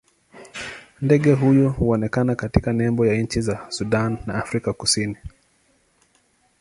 Ndege 1.01 1.33
huyu 1.33 1.69
huonekana 1.69 2.35
katika 2.35 2.73
nembo 2.73 3.05
ya 3.05 3.21
nchi 3.21 3.41
za 3.41 3.65
Sudan 3.71 4.17
na 4.25 4.33
Afrika 4.35 4.73
Kusini. 4.73 5.17